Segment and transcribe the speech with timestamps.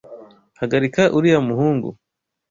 [0.59, 1.89] Hagarika uriya muhungu